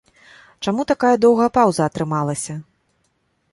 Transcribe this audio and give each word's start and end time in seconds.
Чаму 0.69 0.85
такая 0.91 1.11
доўгая 1.27 1.51
паўза 1.59 1.83
атрымалася? 1.89 2.53